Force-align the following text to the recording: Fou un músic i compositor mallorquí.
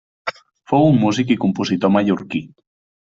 Fou 0.71 0.87
un 0.93 0.95
músic 1.01 1.33
i 1.35 1.37
compositor 1.43 1.93
mallorquí. 1.97 2.43